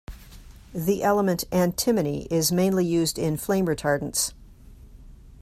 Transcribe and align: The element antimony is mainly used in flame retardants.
The 0.73 1.03
element 1.03 1.43
antimony 1.51 2.23
is 2.31 2.51
mainly 2.51 2.83
used 2.83 3.19
in 3.19 3.37
flame 3.37 3.67
retardants. 3.67 4.33